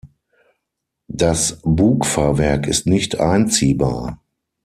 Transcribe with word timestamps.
Das 1.09 1.59
Bugfahrwerk 1.63 2.65
ist 2.65 2.87
nicht 2.87 3.19
einziehbar. 3.19 4.19